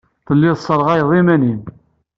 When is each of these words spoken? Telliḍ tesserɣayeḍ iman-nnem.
Telliḍ 0.27 0.55
tesserɣayeḍ 0.57 1.09
iman-nnem. 1.19 1.61